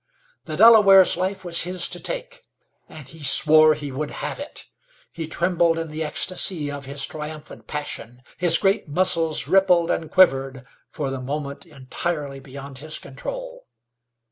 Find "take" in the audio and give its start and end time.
1.99-2.41